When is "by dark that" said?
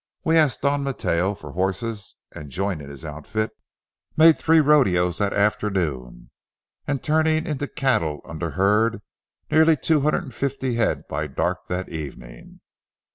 11.07-11.89